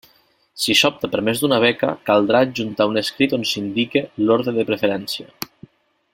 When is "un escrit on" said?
2.93-3.47